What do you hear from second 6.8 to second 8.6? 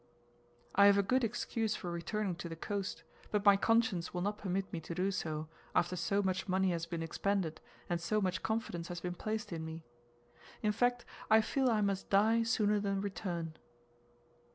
been expended, and so much